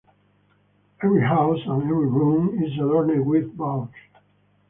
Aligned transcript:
Every 1.03 1.21
house 1.21 1.59
and 1.67 1.83
every 1.83 2.07
room 2.07 2.57
is 2.63 2.73
adorned 2.73 3.23
with 3.23 3.55
boughs. 3.55 3.89